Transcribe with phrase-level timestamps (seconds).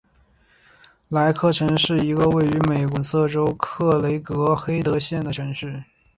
[1.09, 5.83] 莱克城是一个位于美国阿肯色州克雷格黑德县的城市。